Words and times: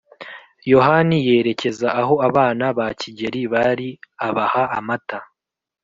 yohani 0.71 1.17
yerekeza 1.27 1.87
aho 2.01 2.15
abana 2.27 2.65
ba 2.77 2.87
Kigeli 2.99 3.41
bari 3.53 3.89
abaha 4.27 4.63
amata 4.77 5.19